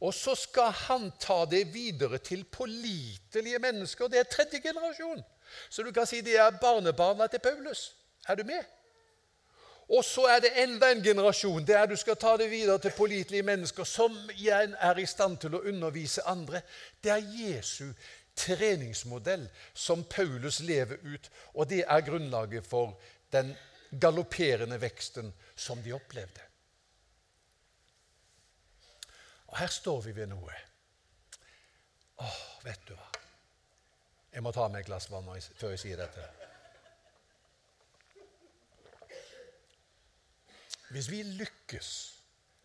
[0.00, 4.08] Og så skal han ta det videre til pålitelige mennesker.
[4.08, 5.22] Det er tredje generasjon.
[5.68, 7.94] Så du kan si det er barnebarna til Paulus.
[8.28, 8.64] Er du med?
[9.88, 13.44] Og så er det enda en generasjon der du skal ta det videre til pålitelige
[13.44, 16.62] mennesker som igjen er i stand til å undervise andre.
[17.04, 17.92] Det er Jesu
[18.36, 22.96] treningsmodell som Paulus lever ut, og det er grunnlaget for
[23.32, 23.52] den
[24.00, 26.40] galopperende veksten som de opplevde.
[29.52, 30.56] Og her står vi ved noe.
[32.24, 33.13] Åh, vet du hva?
[34.34, 36.24] Jeg må ta meg et glass vann før jeg sier dette.
[40.94, 41.90] Hvis vi lykkes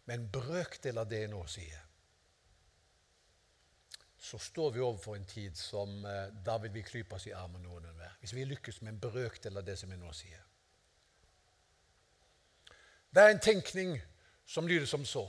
[0.05, 1.86] med en brøkdel av det jeg nå sier,
[4.19, 7.63] så står vi overfor en tid som eh, Da vil vi klype oss i armen
[7.63, 8.17] noen hver.
[8.19, 10.43] Hvis vi lykkes med en brøkdel av det som jeg nå sier.
[13.10, 13.95] Det er en tenkning
[14.45, 15.23] som lyder som så.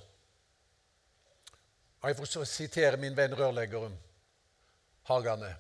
[2.01, 3.97] Og Jeg får sitere min venn rørleggeren
[5.09, 5.55] Hagane.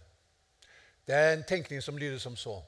[1.10, 2.60] Det er en tenkning som lyder som så.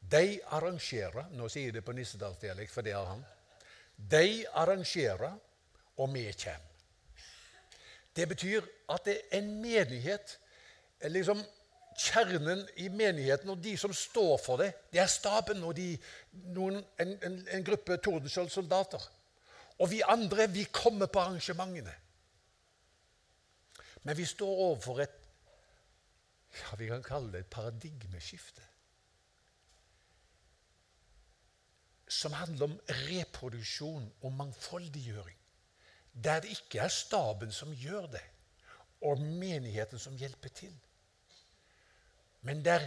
[0.00, 3.24] De arrangerer Nå sier jeg det på nissedalsdialekt, for det har han.
[3.96, 5.34] De arrangerer,
[6.00, 6.70] og vi kommer.
[8.16, 10.38] Det betyr at det er en menighet
[11.12, 11.44] liksom
[11.98, 15.90] Kjernen i menigheten og de som står for det, det er staben og de,
[16.56, 19.04] noen, en, en, en gruppe Tordenskjold-soldater.
[19.78, 21.92] Og vi andre, vi kommer på arrangementene.
[24.02, 25.21] Men vi står overfor et
[26.52, 28.62] ja, vi kan kalle det et paradigmeskifte.
[32.08, 35.38] Som handler om reproduksjon og mangfoldiggjøring.
[36.24, 38.24] Der det ikke er staben som gjør det,
[39.02, 40.74] og menigheten som hjelper til.
[42.42, 42.86] Men der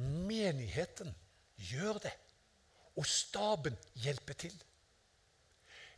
[0.00, 1.14] menigheten
[1.56, 2.12] gjør det,
[2.96, 4.62] og staben hjelper til.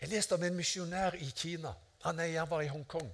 [0.00, 1.72] Jeg leste om en misjonær i Kina.
[2.02, 3.12] Han, er, han var i Hongkong.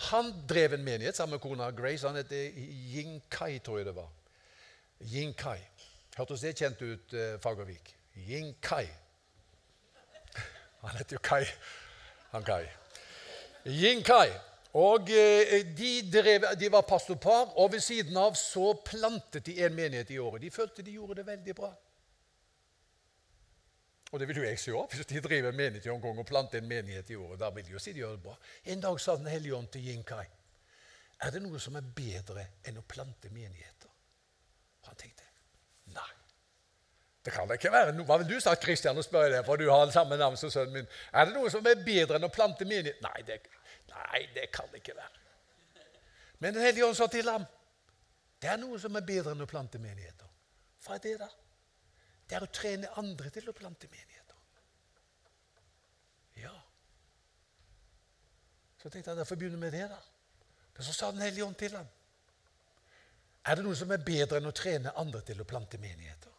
[0.00, 2.06] Han drev en menighet sammen med kona Grace.
[2.06, 4.08] Han het Ying Kai, tror jeg det var.
[5.00, 5.58] Ying Kai.
[6.16, 7.94] Hørtes det kjent ut, eh, Fagervik?
[8.16, 8.86] Ying Kai.
[10.80, 11.44] Han heter jo Kai.
[12.32, 12.64] Han Kai.
[13.66, 14.30] Ying Kai.
[14.72, 19.74] Og eh, de, drev, de var pastorpar, og ved siden av så plantet de en
[19.74, 20.42] menighet i året.
[20.42, 21.72] De følte de gjorde det veldig bra.
[24.10, 24.90] Og det vil jo jeg si òg.
[24.90, 27.76] Hvis de driver menighet i Hongkong og planter en menighet i året, da vil de
[27.76, 28.36] jo si de gjør det bra.
[28.64, 30.26] En dag sa Den hellige ånd til Yinkai
[31.20, 33.90] er det noe som er bedre enn å plante menigheter.
[34.88, 35.26] Han tenkte
[35.94, 36.08] nei.
[37.20, 37.92] Det kan det ikke være.
[38.08, 40.78] Hva vil du si, Kristian, og spørre deg, for du har samme navn som sønnen
[40.78, 40.88] min?
[41.12, 43.02] Er det noe som er bedre enn å plante menighet?
[43.04, 43.42] Nei, det,
[43.92, 45.20] nei, det kan det ikke være.
[46.40, 47.44] Men Den hellige ånd sa til ham
[48.40, 50.28] det er noe som er bedre enn å plante menigheter.
[50.80, 51.28] Hva er det, da?
[52.30, 54.36] Det er å trene andre til å plante menigheter.
[56.38, 56.52] Ja.
[58.78, 59.98] Så tenkte jeg derfor begynne med det, da.
[60.76, 61.88] Men så sa Den hellige ånd til ham
[63.44, 66.30] Er det noe som er bedre enn å trene andre til å plante menigheter?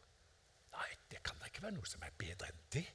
[0.78, 2.86] Nei, det kan da ikke være noe som er bedre enn det.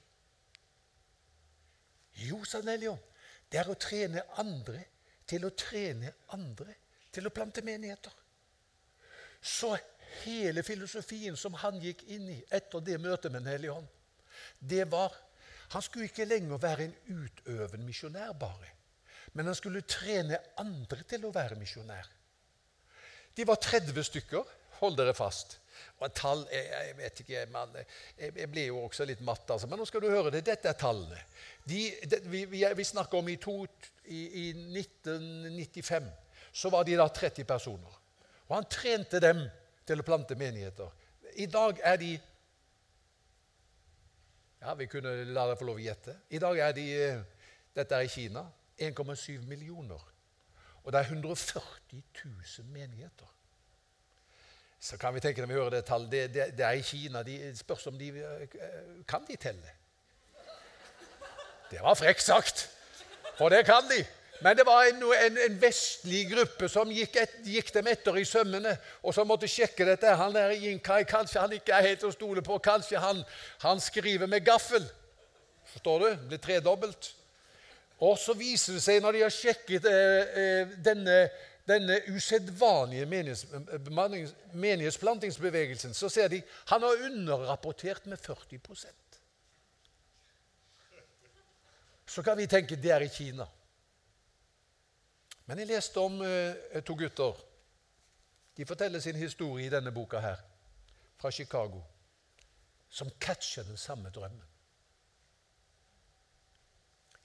[2.24, 3.12] Jo, sa Den hellige ånd,
[3.52, 4.86] det er å trene andre
[5.28, 6.78] til å trene andre
[7.12, 8.14] til å plante menigheter.
[9.42, 9.76] Så
[10.24, 13.88] hele filosofien som han gikk inn i etter det møtet med Den hellige ånd,
[14.60, 15.14] det var
[15.74, 18.68] Han skulle ikke lenger være en utøvende misjonær bare,
[19.34, 22.06] men han skulle trene andre til å være misjonær.
[23.34, 24.44] De var 30 stykker.
[24.78, 25.58] Hold dere fast.
[26.00, 27.74] Og tall jeg, jeg, vet ikke, man,
[28.16, 30.44] jeg, jeg ble jo også litt matt, altså, men nå skal du høre det.
[30.46, 31.18] Dette er tallene.
[31.64, 33.58] De, de, vi, vi, vi, snakker om i, to,
[34.04, 34.46] i, i
[34.78, 36.10] 1995.
[36.56, 38.02] Så var de da 30 personer.
[38.46, 39.42] Og han trente dem
[39.86, 40.90] til å plante menigheter.
[41.36, 42.16] I dag er de
[44.60, 46.16] Ja, vi kunne la deg få lov å gjette.
[46.32, 47.24] I dag er de eh,
[47.76, 48.42] Dette er i Kina.
[48.80, 50.00] 1,7 millioner.
[50.82, 53.28] Og det er 140 000 menigheter.
[54.80, 57.22] Så kan vi tenke når vi hører det tallet det, det, det, er i Kina.
[57.22, 58.48] De spørs om de eh,
[59.08, 59.76] Kan de telle?
[61.70, 62.68] Det var frekt sagt,
[63.38, 64.04] for det kan de.
[64.40, 68.24] Men det var en, en, en vestlig gruppe som gikk, et, gikk, dem etter i
[68.28, 70.14] sømmene, og som måtte sjekke dette.
[70.20, 72.58] Han der Inkai, kanskje han ikke er helt å stole på.
[72.64, 73.22] Kanskje han,
[73.64, 74.84] han skriver med gaffel.
[75.72, 76.08] Forstår du?
[76.10, 77.12] Det blir tredobbelt.
[78.04, 81.16] Og så viser det seg, når de har sjekket eh, eh denne,
[81.68, 83.46] denne usedvanlige menighets,
[84.52, 88.86] menighetsplantingsbevegelsen, så ser de han har underrapportert med 40%
[92.06, 93.48] Så kan vi tenke det er i Kina.
[95.46, 97.38] Men jeg leste om eh, to gutter.
[98.56, 100.40] De forteller sin historie i denne boka her,
[101.16, 101.82] fra Chicago,
[102.88, 104.44] som catcher den samme drømmen.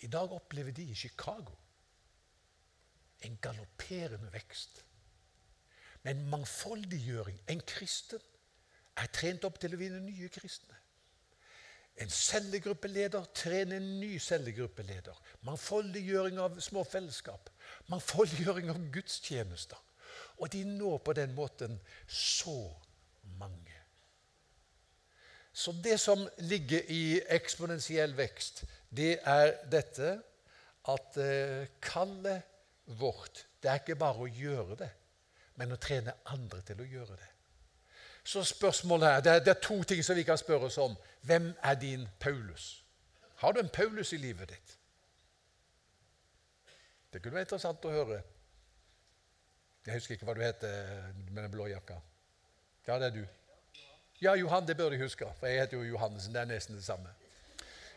[0.02, 1.54] I dag opplever de i Chicago
[3.22, 4.86] en galopperende vekst.
[6.02, 7.42] Med en mangfoldiggjøring.
[7.48, 8.20] En kristen
[8.98, 10.78] er trent opp til å vinne nye kristne.
[12.02, 15.18] En cellegruppeleder trener en ny cellegruppeleder.
[15.46, 17.52] Mangfoldiggjøring av små fellesskap.
[17.92, 19.78] Mangfoldiggjøring av gudstjenester.
[20.42, 21.78] Og de når på den måten
[22.08, 22.58] så
[23.38, 23.78] mange.
[25.54, 30.16] Så det som ligger i eksponentiell vekst, det er dette
[30.90, 32.48] at eh, kallet
[33.00, 34.90] vårt det er ikke bare å gjøre det,
[35.62, 37.28] men å trene andre til å gjøre det.
[38.24, 40.96] Så spørsmålet her, det er, det er to ting som vi kan spørre oss om.
[41.22, 42.84] Hvem er din Paulus?
[43.42, 44.78] Har du en Paulus i livet ditt?
[47.12, 48.22] Det kunne være interessant å høre.
[49.86, 51.98] Jeg husker ikke hva du heter med den blå jakka.
[52.88, 53.24] Ja, det er du.
[54.22, 56.34] Ja, Johan, det bør du huske, for jeg heter jo Johannessen.
[56.34, 57.10] Det er nesten det samme.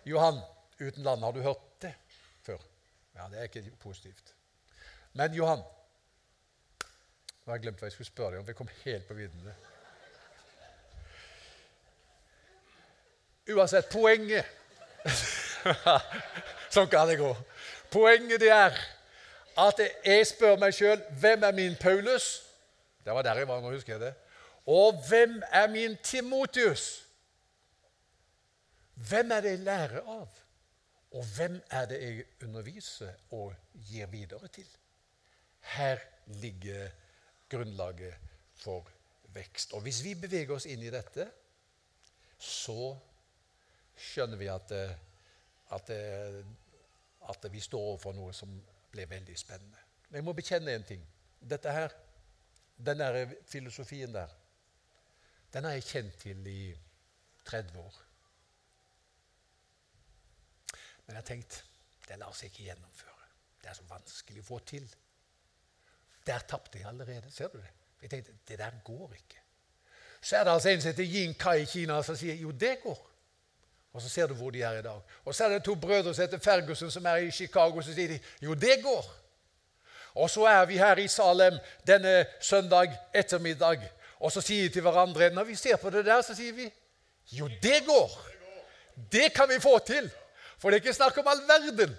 [0.08, 0.40] Johan
[0.80, 1.92] uten land, har du hørt det
[2.42, 2.62] før?
[3.14, 4.34] Ja, det er ikke positivt.
[5.12, 5.62] Men Johan
[7.44, 8.46] Nå har jeg glemt hva jeg skulle spørre deg om.
[8.48, 9.52] Jeg kom helt på viddene.
[13.52, 14.48] Uansett, poenget
[16.74, 17.28] Sånn kan det gå.
[17.92, 18.78] Poenget det er
[19.58, 22.42] at jeg spør meg sjøl hvem er min Paulus?
[23.04, 24.14] Det var der jeg var, nå husker jeg det.
[24.66, 27.04] Og hvem er min Timotius?
[28.94, 30.28] Hvem er det jeg lærer av?
[31.14, 33.54] Og hvem er det jeg underviser og
[33.86, 34.66] gir videre til?
[35.60, 36.88] Her ligger
[37.50, 38.14] grunnlaget
[38.54, 38.88] for
[39.34, 39.72] vekst.
[39.72, 41.28] Og hvis vi beveger oss inn i dette,
[42.38, 42.94] så
[43.96, 44.94] skjønner vi at, eh,
[45.76, 46.40] at, eh,
[47.28, 48.54] at vi står overfor noe som
[48.94, 49.82] blir veldig spennende.
[50.08, 51.04] Men jeg må bekjenne en ting.
[51.40, 52.00] Dette her,
[52.74, 54.28] Den der filosofien der,
[55.52, 56.74] den har jeg kjent til i
[57.44, 58.00] 30 år.
[61.06, 61.64] Men jeg har tenkt
[62.08, 63.28] det lar seg ikke gjennomføre.
[63.62, 64.88] Det er så vanskelig å få til.
[66.26, 67.30] Der tapte jeg allerede.
[67.30, 67.70] Ser du det?
[68.02, 69.40] Jeg tenkte, Det der går ikke.
[70.20, 72.80] Så er det altså en som heter Yin Kai i Kina, som sier jo, det
[72.82, 73.13] går.
[73.94, 75.00] Og så ser du hvor de er i dag.
[75.24, 77.80] Og så er det to brødre som heter Ferguson, som er i Chicago.
[77.80, 79.06] Så sier de jo, det går.
[80.14, 81.54] Og så er vi her i Salem
[81.86, 83.82] denne søndag ettermiddag,
[84.18, 86.68] og så sier de til hverandre Når vi ser på det der, så sier vi
[87.32, 88.10] jo, det går.
[89.12, 90.10] Det kan vi få til.
[90.58, 91.96] For det er ikke snakk om all verden.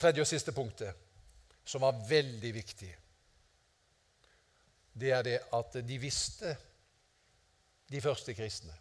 [0.00, 0.94] Tredje og siste punktet,
[1.64, 2.90] som var veldig viktig,
[5.00, 6.56] det er det at de visste
[7.90, 8.74] de første kristne,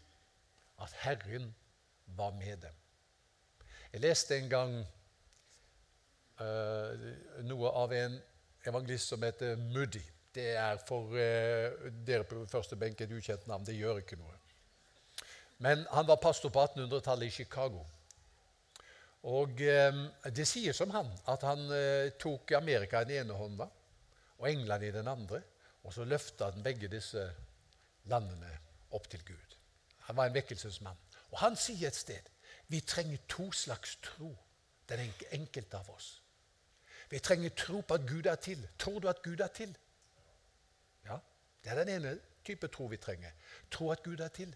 [0.82, 1.56] at Herren
[2.18, 2.76] var med dem.
[3.94, 4.76] Jeg leste en gang
[6.42, 7.08] uh,
[7.46, 8.20] noe av en
[8.70, 10.04] evangelist som heter Moody.
[10.34, 13.66] Det er for uh, dere på første benk et ukjent navn.
[13.66, 14.38] Det gjør ikke noe.
[15.66, 17.82] Men han var pastor på 1800-tallet i Chicago.
[19.28, 23.68] Og um, det sier som han at han uh, tok Amerika i den ene hånda
[24.40, 25.42] og England i den andre.
[25.84, 27.26] Og så løfta han begge disse
[28.08, 29.56] landene opp til Gud.
[30.08, 30.98] Han var en vekkelsesmann.
[31.32, 32.30] Og han sier et sted
[32.70, 34.36] vi trenger to slags tro,
[34.90, 36.22] den enkelte av oss.
[37.10, 38.68] Vi trenger tro på at Gud er til.
[38.80, 39.78] Tror du at Gud er til?
[41.06, 41.18] Ja,
[41.64, 43.32] Det er den ene type tro vi trenger.
[43.72, 44.56] Tro at Gud er til.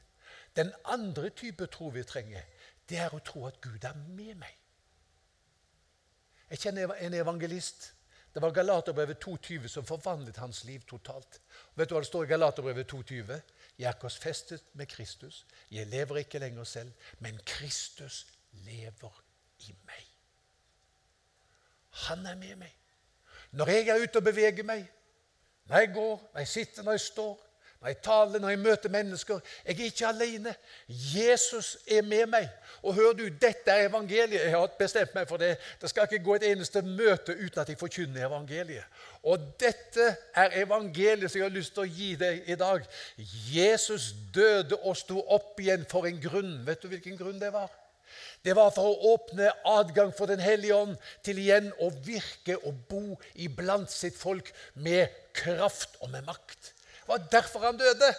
[0.56, 2.42] Den andre type tro vi trenger,
[2.90, 4.58] det er å tro at Gud er med meg.
[6.50, 7.94] Jeg kjenner en evangelist
[8.34, 11.42] det var Galaterbrevet 2,20 som forvandlet hans liv totalt.
[11.76, 13.42] vet du hva det står i Galaterbrevet 2,20?
[13.78, 15.46] Jeg er korsfestet med Kristus.
[15.72, 19.24] Jeg lever ikke lenger selv, men Kristus lever
[19.60, 20.08] i meg.
[21.90, 22.76] Han er med meg.
[23.52, 24.86] Når jeg er ute og beveger meg,
[25.66, 27.46] når jeg går, når jeg sitter, når jeg står,
[27.84, 29.40] når jeg taler, når jeg møter mennesker.
[29.68, 30.56] Jeg er ikke alene.
[30.88, 32.46] Jesus er med meg.
[32.82, 34.40] Og hør du, dette er evangeliet.
[34.40, 35.58] Jeg har bestemt meg for det.
[35.82, 39.02] Det skal ikke gå et eneste møte uten at jeg forkynner evangeliet.
[39.24, 42.88] Og dette er evangeliet som jeg har lyst til å gi deg i dag.
[43.52, 46.62] Jesus døde og sto opp igjen for en grunn.
[46.64, 47.68] Vet du hvilken grunn det var?
[48.46, 52.80] Det var for å åpne adgang for Den hellige ånd til igjen å virke og
[52.88, 56.73] bo iblant sitt folk med kraft og med makt.
[57.04, 58.14] Det var derfor han døde.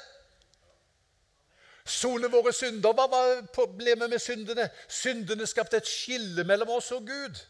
[1.85, 2.93] Sone våre synder.
[2.93, 4.69] Hva var problemet med syndene?
[4.89, 7.41] Syndene skapte et skille mellom oss og Gud.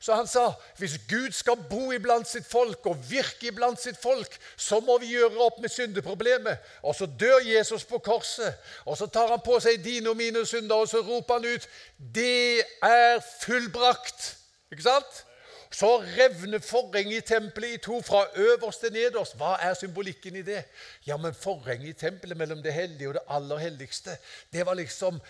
[0.00, 0.46] Så han sa
[0.80, 5.12] hvis Gud skal bo iblant sitt folk og virke iblant sitt folk, så må vi
[5.12, 6.56] gjøre opp med syndeproblemet.
[6.82, 8.54] Og så dør Jesus på korset,
[8.88, 11.68] og så tar han på seg dine og mine synder, og så roper han ut
[11.98, 14.36] 'Det er fullbrakt'.
[14.72, 15.24] Ikke sant?
[15.72, 19.36] Så revner forhenget i tempelet i to, fra øverst til nederst.
[19.36, 20.64] Hva er symbolikken i det?
[21.06, 24.10] Ja, men Forhenget i tempelet mellom det hellige og det aller helligste,
[24.52, 25.20] det var liksom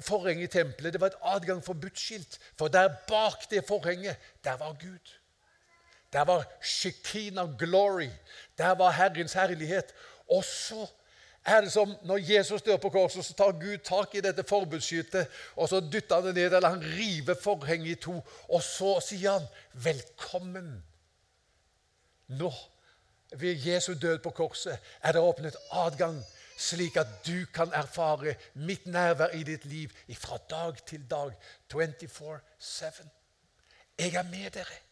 [0.00, 0.92] forhenget i tempelet.
[0.92, 2.38] Det var et adgang forbudt-skilt.
[2.58, 5.20] For der bak det forhenget, der var Gud.
[6.12, 8.08] Der var Shekinah glory.
[8.58, 9.94] Der var Herrens herlighet.
[10.30, 10.86] Og så
[11.44, 15.28] er det som når Jesus dør på korset, så tar Gud tak i dette forbudsskytet,
[15.56, 19.38] og så dytter han det ned, eller han river forhenget i to, og så sier
[19.38, 20.82] han 'velkommen'.
[22.28, 22.52] Nå,
[23.32, 26.24] ved Jesu død på korset, er det åpnet adgang,
[26.56, 31.32] slik at du kan erfare mitt nærvær i ditt liv fra dag til dag,
[31.72, 33.08] 24-7.
[33.98, 34.89] Jeg er med dere.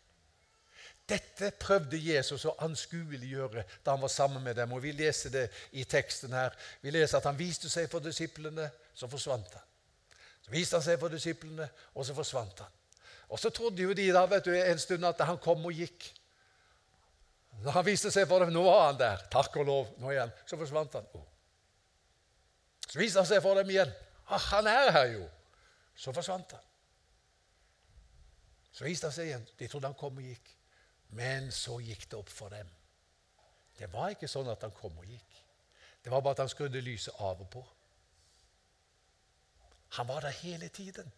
[1.08, 4.72] Dette prøvde Jesus å anskueliggjøre da han var sammen med dem.
[4.72, 6.56] og Vi leser det i teksten her.
[6.82, 9.64] Vi leser at han viste seg for disiplene, så forsvant han.
[10.44, 12.74] Så viste han seg for disiplene, og så forsvant han.
[13.28, 16.10] Og Så trodde jo de da vet du, en stund at han kom og gikk.
[17.64, 19.24] Da han viste seg for dem, nå var han der.
[19.32, 19.88] Takk og lov.
[19.98, 20.32] nå igjen.
[20.46, 21.08] Så forsvant han.
[21.14, 21.24] Oh.
[22.88, 23.90] Så viste han seg for dem igjen.
[24.28, 25.24] Ah, han er her jo.
[25.96, 26.64] Så forsvant han.
[28.72, 29.48] Så viste han seg igjen.
[29.58, 30.54] De trodde han kom og gikk.
[31.08, 32.68] Men så gikk det opp for dem.
[33.78, 35.38] Det var ikke sånn at han kom og gikk.
[36.04, 37.62] Det var bare at han skrudde lyset av og på.
[39.96, 41.12] Han var der hele tiden.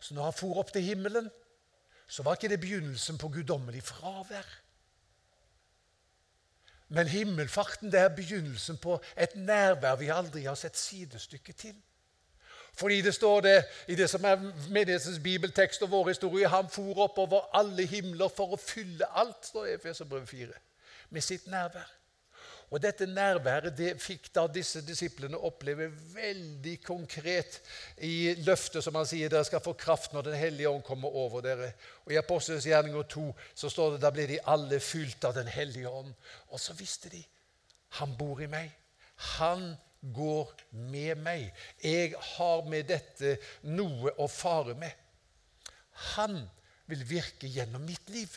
[0.00, 1.30] Så når han for opp til himmelen,
[2.06, 4.46] så var ikke det begynnelsen på guddommelig fravær.
[6.88, 11.74] Men himmelfarten det er begynnelsen på et nærvær vi aldri har sett sidestykke til.
[12.74, 13.56] Fordi det står det
[13.88, 18.54] i det som er menighetens bibeltekst og vår historie Han for oppover alle himler for
[18.54, 20.64] å fylle alt, står det i Efeserbrevet 4,
[21.10, 21.92] med sitt nærvær.
[22.74, 27.60] Og Dette nærværet det fikk da disse disiplene oppleve veldig konkret
[28.02, 31.44] i løftet som han sier dere skal få kraft når Den hellige ånd kommer over
[31.44, 31.70] dere.
[32.04, 35.46] Og I Apostelens gjerninger 2 så står det da ble de alle fylt av Den
[35.46, 36.10] hellige ånd.
[36.50, 37.22] Og så visste de
[38.00, 38.72] han bor i meg.
[39.14, 39.74] Han
[40.12, 41.52] går med meg.
[41.82, 43.36] Jeg har med dette
[43.72, 44.92] noe å fare med.
[46.16, 46.42] Han
[46.90, 48.34] vil virke gjennom mitt liv.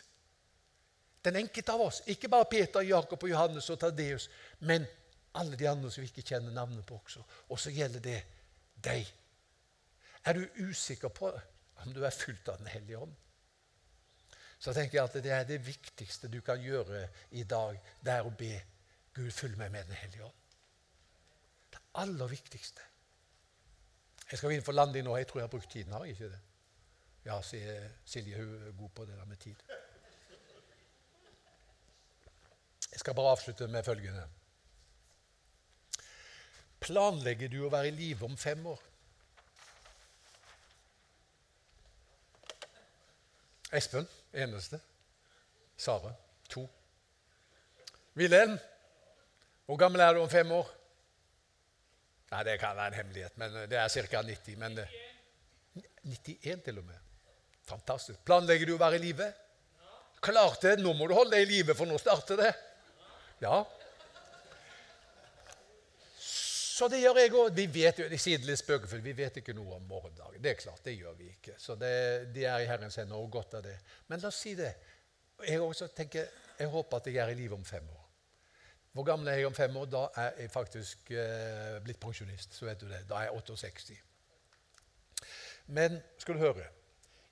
[1.25, 2.01] Den enkelte av oss.
[2.07, 4.85] Ikke bare Peter, Jakob, og Johannes og Tadeus, men
[5.37, 7.23] alle de andre som vi ikke kjenner navnet på også.
[7.51, 8.19] Og så gjelder det
[8.83, 9.09] deg.
[10.23, 11.31] Er du usikker på
[11.83, 13.13] om du er fullt av Den hellige ånd?
[14.59, 17.03] Så tenker jeg at det er det viktigste du kan gjøre
[17.37, 17.77] i dag.
[18.01, 18.55] Det er å be
[19.13, 20.46] Gud følge meg med Den hellige ånd
[21.95, 22.82] aller viktigste.
[24.32, 25.15] Jeg skal inn for landing nå.
[25.17, 25.93] Jeg tror jeg har brukt tiden.
[25.93, 26.39] Har jeg ikke det?
[27.25, 29.56] Ja, sier Silje hun er god på det der med tid.
[32.91, 34.27] Jeg skal bare avslutte med følgende.
[36.80, 38.84] Planlegger du å være i live om fem år?
[43.75, 44.80] Espen eneste.
[45.77, 46.13] Sara
[46.49, 46.63] to.
[48.15, 48.58] Wilhelm,
[49.65, 50.76] hvor gammel er du om fem år?
[52.31, 54.21] Nei, Det kan være en hemmelighet, men det er ca.
[54.21, 54.57] 90.
[54.59, 54.79] Men
[56.03, 56.99] 91 til og med.
[57.67, 58.19] Fantastisk.
[58.27, 59.27] Planlegger du å være i live?
[60.23, 60.77] Klart det!
[60.81, 62.53] Nå må du holde deg i live, for nå starter det.
[63.43, 63.59] Ja.
[66.77, 67.53] Så det gjør jeg òg.
[67.57, 70.41] Vi vet jo, jeg sier det litt spøkefullt, vi vet ikke noe om morgendagen.
[70.41, 71.55] Det er klart, det gjør vi ikke.
[71.61, 71.93] Så det,
[72.35, 73.77] de er i Herrens hender, og godt av det.
[74.11, 74.73] Men la oss si det.
[75.47, 77.96] Jeg også tenker, jeg håper at jeg er i live om fem år.
[78.97, 79.86] Hvor gammel er jeg om fem år?
[79.86, 82.55] Da er jeg faktisk eh, blitt pensjonist.
[82.55, 83.03] så vet du det.
[83.10, 83.97] Da er jeg 68.
[85.67, 86.63] Men skal du høre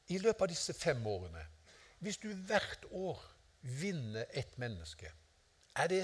[0.08, 1.41] I løpet av disse fem årene
[1.99, 3.23] Hvis du hvert år
[3.62, 5.10] vinner et menneske,
[5.75, 6.04] er det,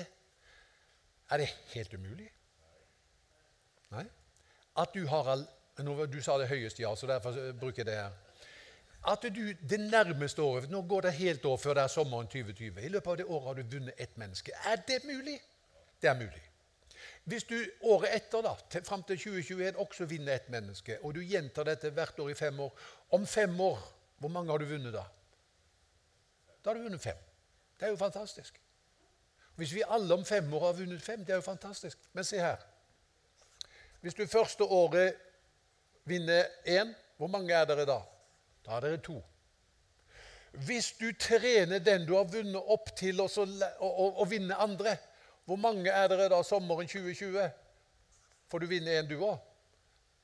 [1.30, 2.32] er det helt umulig?
[3.92, 4.08] Nei?
[4.78, 5.46] At du har all,
[6.10, 8.18] Du sa det høyeste ja, så derfor bruker jeg det her.
[9.14, 12.82] At du det nærmeste året Nå går det helt år før det er sommeren 2020.
[12.82, 14.52] I løpet av det året har du vunnet ett menneske.
[14.66, 15.40] Er det mulig?
[16.02, 16.44] Det er mulig.
[17.24, 21.22] Hvis du året etter, da, til, fram til 2021, også vinner et menneske, og du
[21.22, 22.80] gjentar dette hvert år i fem år
[23.12, 23.80] Om fem år,
[24.18, 25.04] hvor mange har du vunnet da?
[26.64, 27.18] Da har du vunnet fem.
[27.80, 28.62] Det er jo fantastisk.
[29.56, 31.98] Hvis vi alle om fem år har vunnet fem, det er jo fantastisk.
[32.14, 32.58] Men se her.
[34.02, 35.14] Hvis du første året
[36.06, 38.00] vinner én, hvor mange er dere da?
[38.66, 39.20] Da er dere to.
[40.52, 44.98] Hvis du trener den du har vunnet opp til å, vinne andre,
[45.52, 47.50] hvor mange er dere da sommeren 2020?
[48.48, 49.40] Får du vinne én, du òg.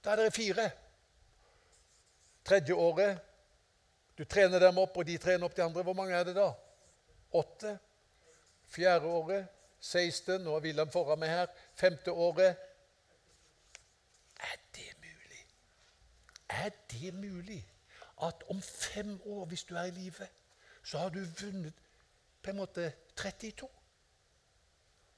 [0.03, 0.69] Da er dere fire.
[2.47, 3.17] Tredje året
[4.17, 5.83] du trener dem opp, og de trener opp de andre.
[5.83, 6.45] Hvor mange er det da?
[7.35, 7.73] Åtte.
[8.71, 9.49] Fjerde året
[9.83, 10.39] 16.
[10.45, 11.51] Nå er Wilhelm foran meg her.
[11.75, 12.55] Femte året
[14.39, 15.43] Er det mulig?
[16.49, 17.59] Er det mulig
[18.23, 20.27] at om fem år, hvis du er i live,
[20.83, 21.73] så har du vunnet
[22.43, 23.67] på en måte 32?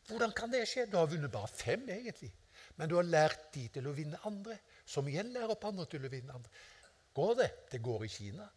[0.09, 0.87] Hvordan kan det skje?
[0.89, 2.31] Du har vunnet bare fem, egentlig.
[2.75, 6.05] Men du har lært de til å vinne andre, som igjen lærer opp andre til
[6.05, 6.63] å vinne andre.
[7.13, 7.49] Går det?
[7.71, 8.47] Det går i Kina.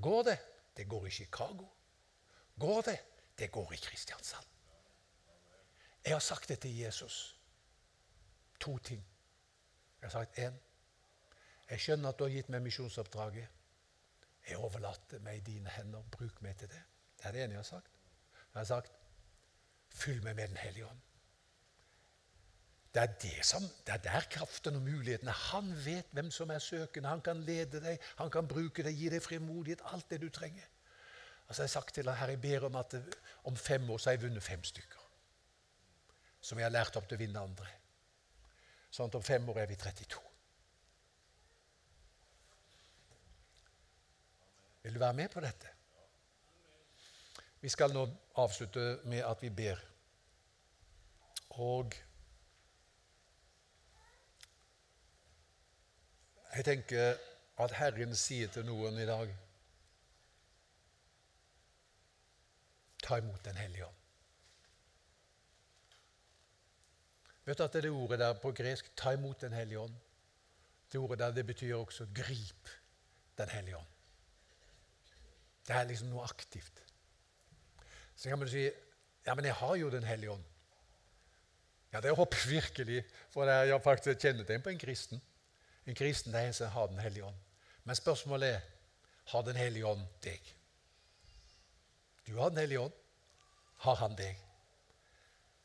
[0.00, 0.38] Går det?
[0.76, 1.66] Det går i Chicago.
[2.58, 2.98] Går det?
[3.38, 4.46] Det går i Kristiansand.
[6.04, 7.36] Jeg har sagt det til Jesus.
[8.60, 9.02] To ting.
[10.00, 10.54] Jeg har sagt én.
[11.70, 13.48] Jeg skjønner at du har gitt meg misjonsoppdraget.
[14.48, 16.06] Jeg overlater meg i dine hender.
[16.14, 16.80] Bruk meg til det.
[17.18, 17.90] Det er det ene jeg har sagt.
[18.54, 18.97] Jeg har sagt
[19.94, 21.04] fyll meg med Den hellige ånd.
[22.94, 26.58] Det er, det, som, det er der kraften og mulighetene Han vet hvem som er
[26.58, 27.08] søkende.
[27.08, 30.64] Han kan lede deg, han kan bruke deg, gi deg frimodighet, alt det du trenger.
[31.48, 32.96] Altså Jeg har sagt til deg, her, jeg ber om at
[33.44, 35.04] om fem år så har jeg vunnet fem stykker.
[36.40, 37.70] Som jeg har lært opp til å vinne andre.
[38.90, 40.20] Sånn at om fem år er vi 32.
[44.82, 45.77] Vil du være med på dette?
[47.60, 48.04] Vi skal nå
[48.38, 49.80] avslutte med at vi ber.
[51.50, 51.94] Og
[56.56, 57.18] Jeg tenker
[57.60, 59.34] at Herren sier til noen i dag
[63.04, 63.94] Ta imot Den hellige ånd.
[67.44, 70.00] Vet du at det, det ordet der på gresk 'ta imot Den hellige ånd'
[70.92, 72.68] Det ordet der det betyr også 'grip
[73.38, 73.94] Den hellige ånd'.
[75.66, 76.87] Det er liksom noe aktivt.
[78.18, 78.66] Så kan man si
[79.26, 80.44] ja, men jeg har jo Den hellige ånd.
[81.92, 85.22] Ja, det håper jeg virkelig, for det er faktisk et kjennetegn på en kristen.
[85.86, 87.36] En kristen er en som har Den hellige ånd.
[87.84, 88.60] Men spørsmålet er
[89.28, 90.54] har Den hellige ånd deg.
[92.26, 92.92] Du har Den hellige ånd.
[93.76, 94.36] Har han deg?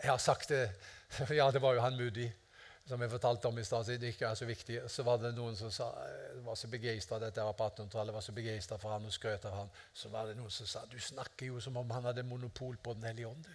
[0.04, 0.70] Jeg har sagt det
[1.40, 2.30] Ja, det var jo han Moody
[2.86, 3.88] som jeg fortalte om i stad.
[4.00, 4.80] Det ikke er så viktig.
[4.92, 5.88] Så var det noen som sa,
[6.44, 9.56] var så begeistra dette var på 1800-tallet, var så begeistra for han og skrøt av
[9.62, 9.70] han.
[9.94, 12.96] Så var det noen som sa du snakker jo som om han hadde monopol på
[12.98, 13.48] Den hellige ånd.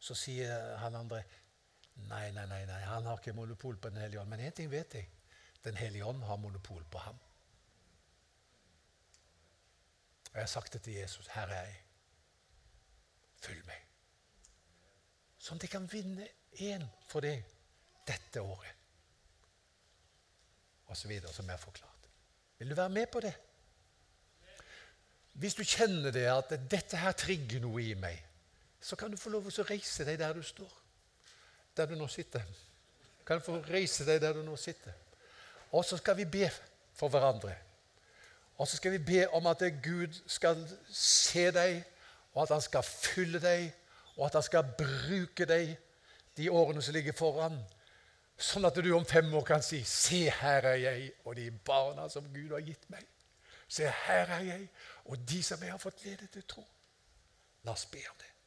[0.00, 1.22] Så sier han andre
[2.08, 4.30] nei, nei, nei, nei, han har ikke monopol på Den hellige ånd.
[4.30, 5.10] Men én ting vet jeg.
[5.62, 7.18] Den hellige ånd har monopol på ham.
[10.28, 11.30] Og jeg har sagt det til Jesus.
[11.34, 11.78] Her er jeg.
[13.42, 13.86] Følg meg.
[15.38, 16.26] Sånn at jeg kan vinne
[16.58, 17.46] én for deg
[18.08, 18.74] dette året.
[20.88, 22.08] Og så videre, som jeg har forklart.
[22.58, 23.34] Vil du være med på det?
[25.38, 28.16] Hvis du kjenner det at dette her trigger noe i meg,
[28.80, 30.72] så kan du få lov til å reise deg der du står.
[31.76, 32.42] Der du nå sitter.
[33.26, 34.96] Kan du få reise deg der du nå sitter.
[35.70, 36.48] Og så skal vi be
[36.96, 37.52] for hverandre.
[38.58, 41.84] Og så skal vi be om at Gud skal se deg,
[42.34, 43.68] og at han skal fylle deg,
[44.16, 45.76] og at han skal bruke deg
[46.36, 47.60] de årene som ligger foran.
[48.38, 52.08] Sånn at du om fem år kan si 'Se, her er jeg og de barna
[52.08, 53.06] som Gud har gitt meg.'
[53.68, 54.68] 'Se, her er jeg
[55.04, 56.68] og de som jeg har fått ledet til tro.'
[57.64, 58.37] La oss be om det.